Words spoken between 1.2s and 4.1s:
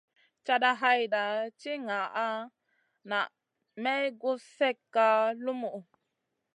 ka ti ŋaʼa naa may